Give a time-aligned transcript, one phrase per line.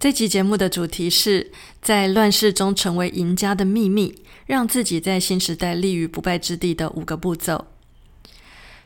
[0.00, 4.14] 这集节目的主题是在乱世中成为赢家的秘密，
[4.46, 7.66] 让自己在新时代立于不败之地的五个步骤。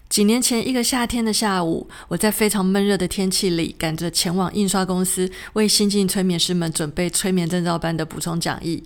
[0.09, 8.83] 几年前一个夏天的下午，我在非常闷热的天气里，赶着前往印刷公司，为新进催眠师们准备催眠证照班的补充讲义。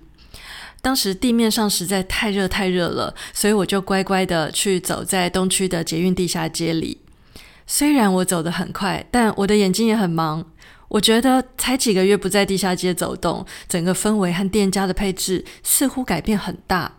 [0.82, 6.98] 当时地面上实在太热太热了，所以我就乖乖的去走在东区的捷运地下街里。
[7.70, 10.44] 虽然我走得很快，但我的眼睛也很忙。
[10.88, 16.96] 我觉得才几个月不在地下街走动，整个氛围和店家的配置似乎改变很大。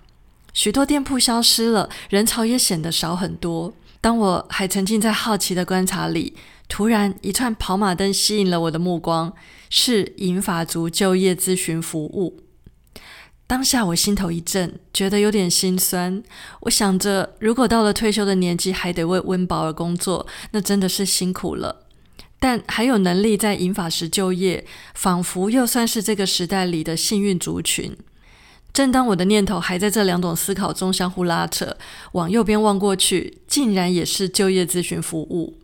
[0.53, 3.73] 许多店铺消失了，人潮也显得少很多。
[3.99, 6.35] 当我还沉浸在好奇的观察里，
[6.67, 9.33] 突然一串跑马灯吸引了我的目光，
[9.71, 12.39] 是银发族就业咨询服务。
[13.49, 16.21] 当下我心头一震，觉得有点心酸。
[16.59, 21.87] 我想着，如果到了退休的年纪还得为温饱而工作，那真的是辛苦了。
[22.37, 27.97] 但还有能力在银发时就业，仿佛又算是这个时代里的幸运族群。
[28.71, 31.75] 正当我的念头还在这两种思考中相互拉扯，
[32.11, 35.55] 往右边望过去，竟然也是就业咨询服务。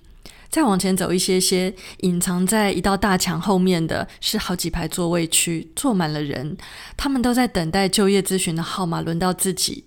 [0.55, 6.55] 再往前走一些些，隐藏在一道大墙后面的是好几排座位区，坐满了人，
[6.95, 9.83] 他们都在等待就业咨询的号码轮到自己。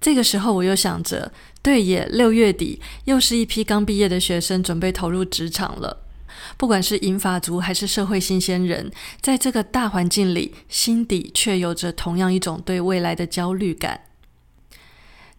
[0.00, 1.32] 这个时候，我又想着，
[1.62, 6.04] 对耶，六月底又是一批刚毕业的学生准备投入职场了。
[6.56, 14.02] 不管是银发族还是社会新鲜人，在这个大环境里，心底却有着同样一种对未来的焦虑感。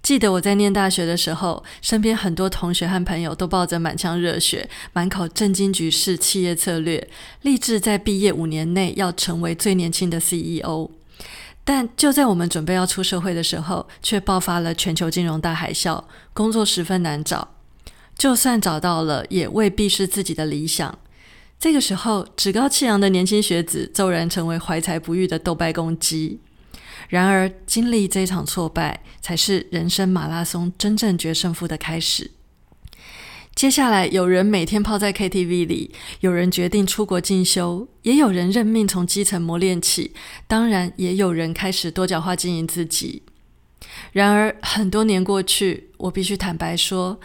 [0.02, 7.08] 记得我在念大学的时候，身边很多同学和朋友都抱着满腔热血，满口震惊局势、企业策略，
[7.42, 10.90] 立志在毕业五年内要成为最年轻的 CEO。
[11.64, 16.04] 但就在我们准备要出社会的时候，却爆发了全球金融大海啸，
[16.34, 17.50] 工作十分难找。
[18.18, 20.98] 就算找到了，也未必是自己的理想。
[21.60, 26.40] 这个时候，趾高气扬的年轻学子骤然成为怀才不遇的斗败公鸡。
[27.10, 32.32] 然而，经历这场挫败，才是人生马拉松真正决胜负的开始。
[33.54, 40.14] 接下来，有人每天泡在 KTV 里，有人决定出国进修，也有人任命从基层磨练起，
[40.48, 43.24] 当然，也有人开始多角化经营自己。
[44.14, 47.20] 然而，很多年过去，我必须坦白说。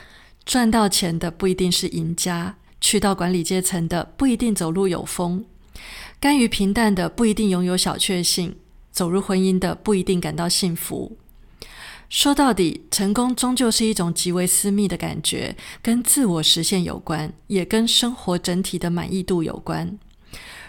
[0.44, 5.42] 赚到钱的不一定是赢家，去到管理阶层的不一定走路有风，
[6.20, 8.56] 甘于平淡的不一定拥有小确幸，
[8.94, 11.18] 走入婚姻的不一定感到幸福。
[12.08, 19.98] 说到底，成功终究是一种极为私密的感觉，跟自我实现有关，也跟生活整体的满意度有关。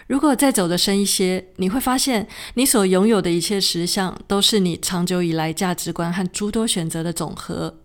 [0.08, 7.78] 如果再走得深一些，你会发现，你所拥有的一切实相，都是你长久以来价值观和诸多选择的总和。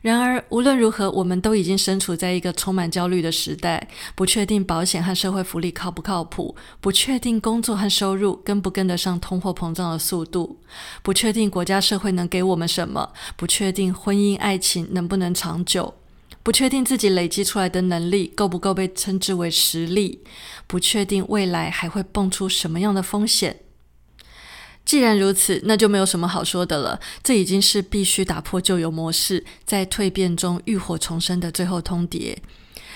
[0.00, 10.60] 然而，无论如何，我们都已经身处在一个充满焦虑的时代，不确定保险和社会福利靠不靠谱，不确定工作和收入跟不跟得上通货膨胀的速度，
[11.02, 15.94] 不确定国家社会能给我们什么，不确定婚姻爱情能不能长久，
[16.44, 20.22] 不确定自己累积出来的能力够不够被称之为实力，
[20.68, 23.60] 不确定未来还会蹦出什么样的风险。
[24.88, 26.98] 既然如此，那就没有什么好说的了。
[27.22, 32.38] 这已经是必须打破旧有模式，在蜕变中浴火重生的最后通牒。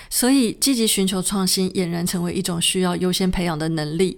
[0.09, 4.17] 所以，积极寻求创新俨然成为一种需要优先培养的能力。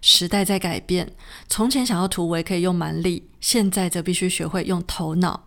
[0.00, 1.12] 时代在改变，
[1.46, 5.44] 从前想要突围可以用蛮力，现在则必须学会用头脑。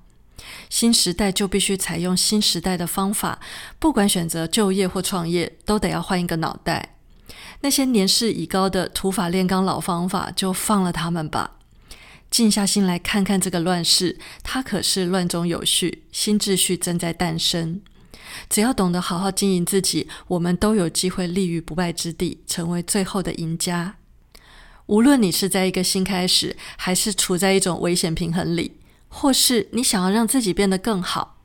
[0.70, 3.42] 新时代就必须采用新时代的方法，
[3.80, 6.96] 不管选择就业或创业，都得要换一个脑袋。
[7.60, 11.55] 那些年事已高的土法炼钢老方法，就放了他们吧。
[12.36, 17.80] 静下心来看看这个乱世，它可是乱中有序，新秩序正在诞生。
[18.50, 23.96] 只要懂得好好经营自己，我们都有机会立于不败之地，成为最后的赢家。
[24.88, 28.74] 无论你是在一个新开始，还是处在一种危险平衡里，
[29.08, 31.38] 或是你想要让自己变得更好，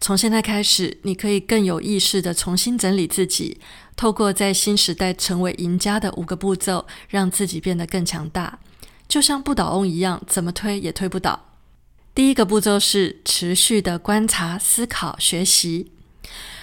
[0.00, 3.60] 从现在开始，你可以更有意识的重新整理自己，
[3.94, 8.58] 透过在新时代成为赢家的五个步骤，让自己变得更强大。
[9.08, 11.46] 就像不倒翁一样，怎么推也推不倒。
[12.14, 15.92] 第一个步骤是持续的观察、思考、学习。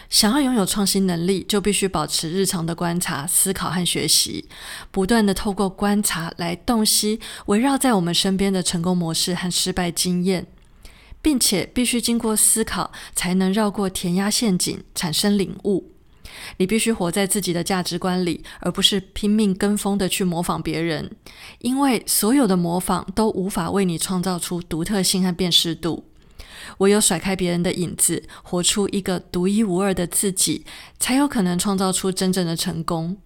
[0.09, 4.47] 想要拥有创新能力，就必须保持日常的观察、思考和学习，
[4.91, 10.45] 不断的透过观察来洞悉围绕在我们身边的成功模式和失败经验。
[11.25, 15.94] 并且必须经过思考，才能绕过填鸭陷阱，产生领悟。
[16.57, 21.11] 你必须活在自己的价值观里，而不是拼命跟风的去模仿别人，
[21.59, 26.05] 因为所有的模仿都无法为你创造出独特性和辨识度。
[26.79, 30.65] 唯有甩开别人的影子，活出一个独一无二的自己，
[30.99, 33.17] 才有可能创造出真正的成功。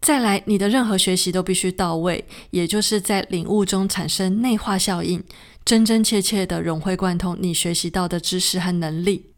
[0.00, 5.22] 再来，你的任何学习都必须到位，也就是在领悟中产生内化效应，
[5.64, 9.31] 真真切切的融会贯通你学习到的知识和能力。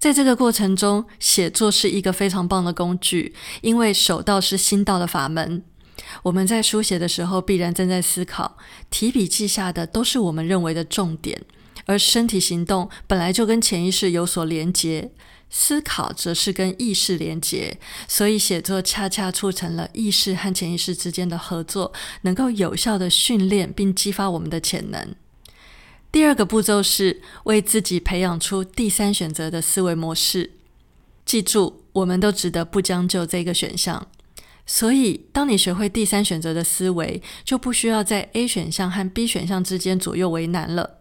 [0.00, 5.62] 在这个过程中，写作是一个非常棒的工具，因为手到是心到的法门。
[6.22, 8.56] 我们在书写的时候，必然正在思考，
[8.88, 11.42] 提笔记下的都是我们认为的重点。
[11.84, 15.10] 而身体行动本来就跟潜意识有所连结，
[15.50, 21.92] 思考则是跟意识连结，所以写作恰恰促成了意识和潜意识之间的合作，
[22.22, 25.14] 能够有效的训练并激发我们的潜能。
[26.12, 30.50] 第二个步骤是为自己培养出第三选择的思维模式。
[31.24, 34.08] 记住，我们都值得不将就这个选项。
[34.66, 40.98] 所以，当你学会第三选择的思维，就不需要在 A 选项和 B 选项之间左右为难了。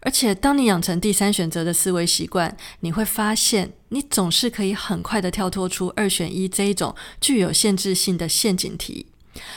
[0.00, 9.06] 而且，当你养成第三选择的思维习惯，你会发现，你总是可以很快的跳脱出二选一这一种具有限制性的陷阱题，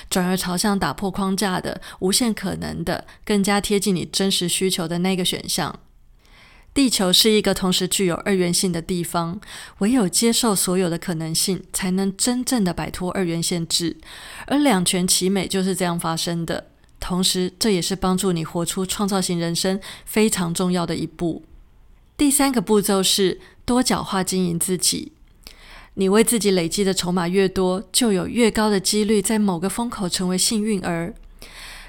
[0.10, 5.80] 转而朝向打破框架的无限可能的、更加贴近你真实需求的那个选项。
[6.72, 9.42] 地球是一个同时具有二元性的地方，
[9.80, 13.98] 唯有接受所有的可能性，才能真正的摆脱二元限制，
[14.46, 16.68] 而两全其美就是这样发生的。
[17.00, 21.44] 同时，这也是帮助你活出创造型人生非常重要的一步。
[22.16, 25.14] 第三个步骤是多角化经营自己。
[26.00, 31.14] 你为自己累积的筹码越多，就有越高的几率在某个风口成为幸运儿。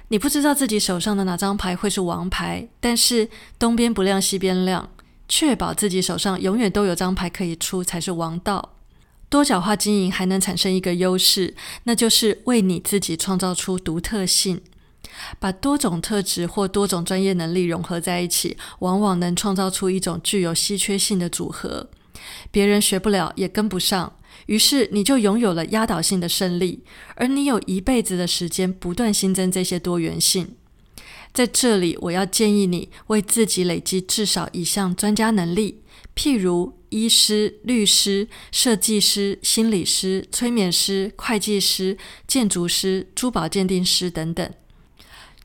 [0.09, 4.91] 你不知道自己手上的哪张牌会是王牌，但是东边不亮西边亮，
[5.29, 8.75] 确保自己手上永远都有张牌可以出才是王道。
[9.29, 11.55] 多角化经营还能产生一个优势，
[11.85, 14.61] 那就是为你自己创造出独特性。
[15.39, 21.89] 把多种特质或多种专业能力融合在一起，往往能创造出一种具有稀缺性的组合，
[22.51, 24.17] 别人学不了也跟不上，
[24.47, 26.83] 于是你就拥有了压倒性的胜利。
[27.15, 30.57] 而你有一辈子的时间不断新增这些多元性。
[31.33, 35.83] 在这里，我要建议你为自己累积至少一项专家能力，
[36.17, 41.97] 譬如医师、律师、设计师、心理师、催眠师、会计师、
[42.27, 44.53] 建筑师、珠宝鉴定师等等。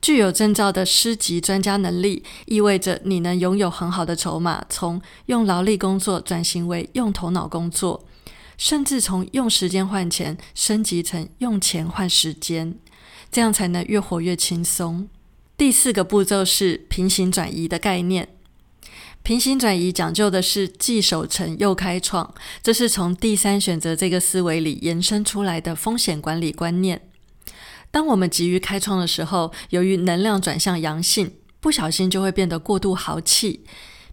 [0.06, 8.06] 具有证照的师级专家能力，意味着你能拥有很好的筹码，从用劳力工作转型为用头脑工作，
[8.56, 12.78] 甚至从用时间换钱升级成用钱换时间，
[13.32, 15.08] 这样才能越活越轻松。
[15.56, 18.28] 第四个步骤是平行转移的概念。
[19.24, 22.32] 平行转移讲究的是既守成又开创，
[22.62, 27.02] 这是从第三选择这个思维里延伸出来的风险管理观念。
[27.96, 33.64] 当我们急于开创的时候，由于能量转向阳性，不小心就会变得过度豪气。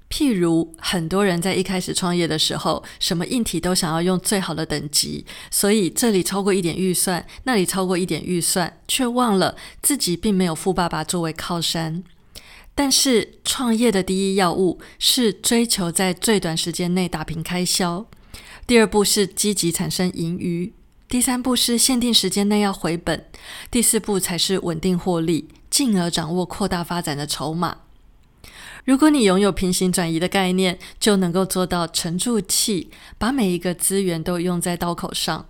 [0.09, 12.05] 譬如，很多人在一开始创业的时候，什么硬体都想要用最好的等级，所以这里超过一点预算，那里超过一点预算，却忘了自己并没有富爸爸作为靠山。
[12.73, 18.05] 但是，创业的第一要务是追求在最短时间内打平开销，
[18.65, 20.71] 第二步是积极产生盈余。
[21.13, 23.27] 第三步是限定时间内要回本，
[23.69, 27.81] 第四步才是稳定获利，进而掌握扩大发展的筹码。
[28.83, 32.89] 如果你拥有平行转移的概念，就能够做到沉住气，
[33.19, 35.45] 把每一个资源都用在刀口上。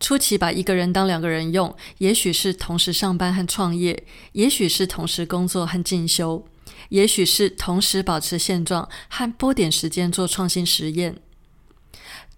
[0.00, 6.46] 初期把一个人当两个人用，也许是同时上班和创业，也许是同时工作和进修，
[6.88, 11.20] 也许是同时保持现状和拨点时间做创新实验。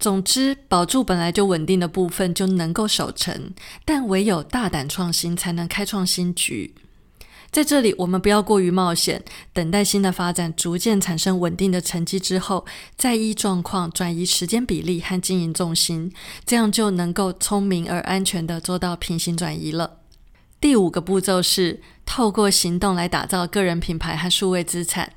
[0.01, 3.53] 总之，保住本来就稳定的部分就能够守成，
[3.85, 6.73] 但唯有大胆创新，才能开创新局。
[7.51, 12.65] 在这里，我们不要过于冒险，等待新的发展逐渐产生稳定的成绩之后，
[12.97, 16.11] 再依状况转移时间比例和经营重心，
[16.47, 19.99] 这样就能够聪明而安全的做到平行转移了。
[20.59, 25.13] 第五个步骤是透过行动来打造个人品牌和数位资产。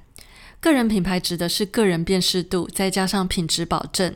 [0.61, 4.15] 个人品牌指的是个人辨识度，再加上品质保证。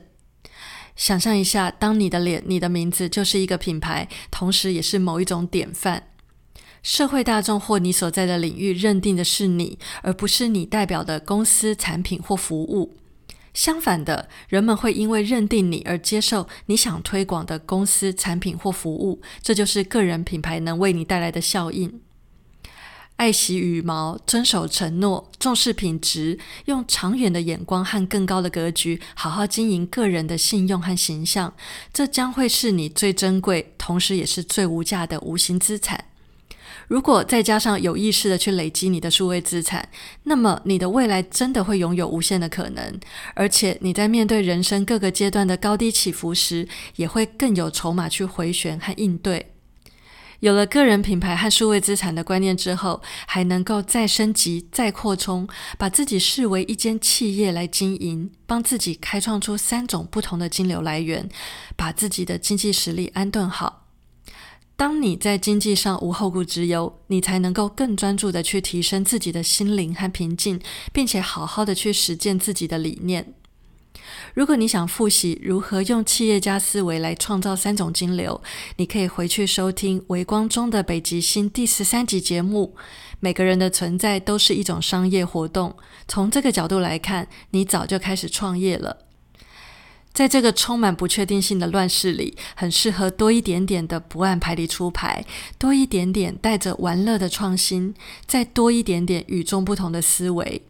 [0.99, 6.09] 想象一下，当你的脸、你的名字就是一个品牌，同时也是某一种典范。
[6.83, 12.97] 社会大众或你所在的领域认定的是你，而不是你代表的公司、产品或服务。
[13.55, 19.23] 相反的，人们会因为认定你而接受你想推广的公司、产品或服务。
[19.41, 22.01] 这就是个人品牌能为你带来的效应。
[23.19, 31.53] 爱惜羽毛，遵守承诺，重视品质，用长远的眼光和更高的格局，好好经营个人的信用和形象，
[31.93, 36.05] 这将会是你最珍贵，同时也是最无价的无形资产。
[36.87, 39.89] 如果再加上有意识的去累积你的数位资产，
[40.23, 43.01] 那么你的未来真的会拥有无限的可能，
[43.35, 49.55] 而且你在面对人生各个阶段的高低起伏时，也会更有筹码去回旋和应对。
[50.41, 61.29] 有了个人品牌和数位资产的观念之后，还能够再升级、再扩充，把自己视为一间企业来经营，帮自己开创出三种不同的金流来源，
[61.75, 63.87] 把自己的经济实力安顿好。
[64.77, 70.61] 当你在经济上无后顾之忧，你才能够更专注的去提升自己的心灵和平静，
[70.93, 73.35] 并且好好的去实践自己的理念。
[74.39, 78.41] 如果你想复习如何用企业家思维来创造三种金流，
[78.77, 82.77] 你可以回去收听《微光中的北极星》第十三集节目。
[83.19, 85.77] 每个人的存在都是一种商业活动，
[86.07, 88.99] 从这个角度来看，你早就开始创业了。
[90.13, 95.27] 在这个充满不确定性的乱世里，很适合多一点点的不按牌理出牌，
[95.59, 97.93] 多一点点带着玩乐的创新，
[98.25, 100.63] 再多一点点与众不同的思维。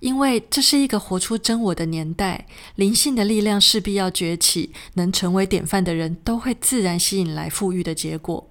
[0.00, 8.48] 因为这是一个活出真我的年代，灵性的力量势必要崛起，能成为典范的人都会自然吸引来富裕的结果。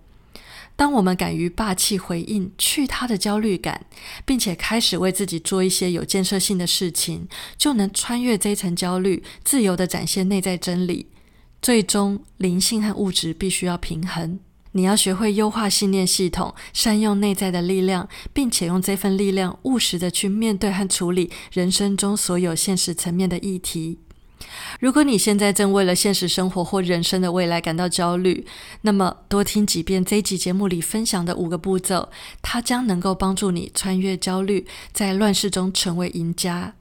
[0.75, 3.85] 当我们敢于霸气回应，去他的焦虑感，
[4.25, 11.07] 并且开始为自己做一些有建设性的事情，就能穿越这层焦虑，自由的展现内在真理。
[11.61, 14.39] 最终，灵性和物质必须要平衡。
[14.73, 23.99] 你要学会优化信念系统，善用内在的力量，并且用这份力量务实的去面对和处理人生中所有现实层面的议题。
[24.79, 28.45] 如果你现在正为了现实生活或人生的未来感到焦虑，
[28.81, 32.09] 那么多听几遍这集节目里分享的五个步骤，
[32.41, 36.75] 它将能够帮助你穿越焦虑，在乱世中成为赢家。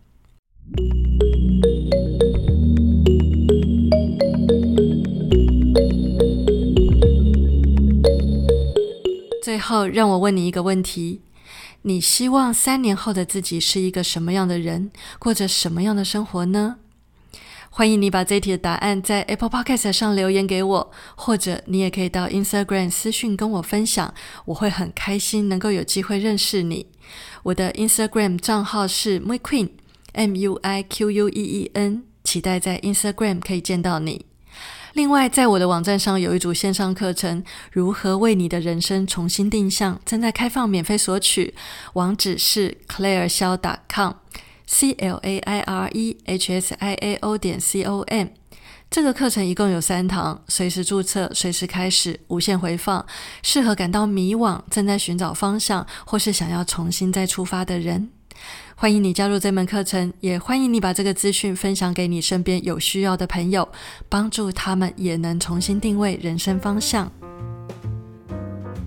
[9.49, 11.23] 最后，让我问你一个问题：
[11.81, 16.76] 你希望三年后的自己是一个什么样的人，过着什么样的生活呢？
[17.71, 24.12] 欢迎你把这题的答案在 Apple Podcast 上留言给我，或者你也可以到 Instagram 私讯跟我分享，
[24.45, 26.88] 我会很开心能够有机会认识你。
[27.45, 34.27] 我的 Instagram 账号是 MuiQueen，M U I Q U E E N，期待在 Instagram 可以见到你。
[34.99, 41.55] 另外，在我的网站上有一组线上课程，如何为你的人生重新定向，正在开放免费索取，
[41.93, 44.14] 网址是 ClaireXiao.com。
[44.67, 48.26] c l a i r e h s i a o 点 c o m，
[48.90, 53.07] 这个课程一共有三堂，随时注册，随时开始，无限回放，
[53.45, 58.11] 适合感到迷惘、正在寻找方向，或是想要重新再出发的人。
[58.80, 63.68] 欢迎你加入这门课程，也欢迎你把这个资讯分享给你身边有需要的朋友，
[64.08, 67.11] 帮助他们也能重新定位人生方向。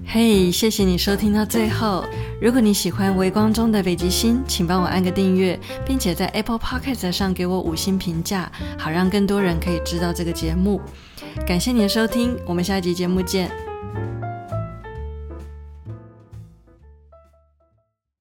[0.07, 2.05] 嘿，谢谢你收听到最后。
[2.41, 10.79] 如果你喜欢《微光中的北极星》，请帮我按个订阅，并且在 Apple Podcast 上给我五星评价，好让更多人可以知道这个节目。
[11.45, 13.51] 感谢你的收听，我们下一集节目见。